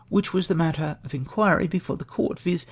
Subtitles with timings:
[0.09, 2.59] which Avas the matter of inquiry before the court, viz.